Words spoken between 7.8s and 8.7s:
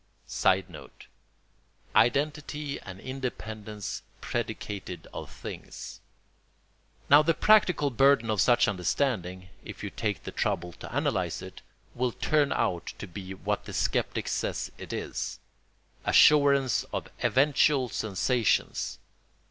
burden of such